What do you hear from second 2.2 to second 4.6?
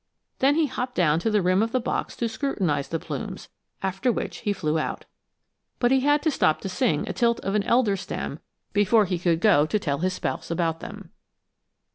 scrutinize the plumes, after which he